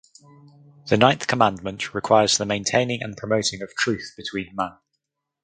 [0.87, 4.79] The ninth commandment requires the maintaining and promoting of truth between man